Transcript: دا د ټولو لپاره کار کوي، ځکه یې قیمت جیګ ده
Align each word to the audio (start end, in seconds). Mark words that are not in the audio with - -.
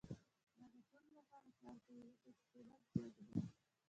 دا 0.57 0.65
د 0.75 0.77
ټولو 0.91 1.11
لپاره 1.19 1.49
کار 1.61 1.75
کوي، 1.85 2.05
ځکه 2.21 2.29
یې 2.41 2.43
قیمت 2.51 2.81
جیګ 2.93 3.13
ده 3.25 3.33